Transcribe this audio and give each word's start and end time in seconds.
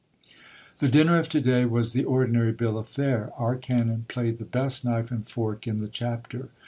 The 0.79 0.87
dinner 0.87 1.19
of 1.19 1.29
to 1.29 1.39
day 1.39 1.63
was 1.65 1.93
the 1.93 2.05
ordinary 2.05 2.53
bill 2.53 2.75
of 2.79 2.87
fare. 2.89 3.29
Our 3.37 3.55
canon 3.55 4.05
played 4.07 4.39
the 4.39 4.45
best 4.45 4.83
knife 4.83 5.11
and 5.11 5.29
fork 5.29 5.67
in 5.67 5.79
the 5.79 5.87
chapter. 5.89 6.49